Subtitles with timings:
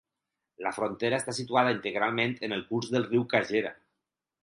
[0.67, 3.79] La frontera està situada integralment en el curs del riu Kagera.